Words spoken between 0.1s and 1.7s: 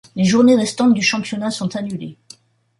Les journées restantes du championnat